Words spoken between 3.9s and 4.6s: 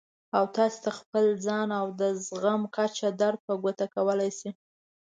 کولای شي.